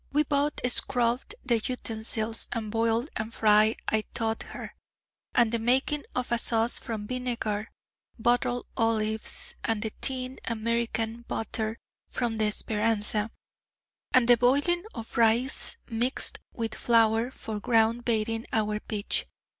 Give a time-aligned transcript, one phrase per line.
[0.11, 4.73] We both scrubbed the utensils, and boil and fry I taught her,
[5.35, 7.69] and the making of a sauce from vinegar,
[8.17, 11.77] bottled olives, and the tinned American butter
[12.09, 13.29] from the Speranza,
[14.11, 19.27] and the boiling of rice mixed with flour for ground baiting our pitch.